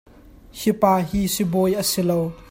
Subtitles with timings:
[0.61, 2.19] Hi pa hi Sibawi a si lo.